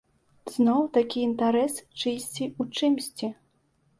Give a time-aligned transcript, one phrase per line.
[0.53, 3.27] Зноў такі інтарэс чыйсьці ў чымсьці.